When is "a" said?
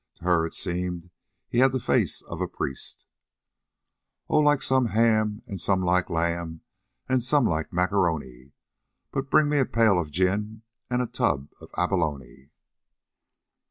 2.41-2.47, 9.61-9.69, 11.03-11.05